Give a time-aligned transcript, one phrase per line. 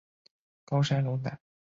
[0.65, 1.39] 高山龙胆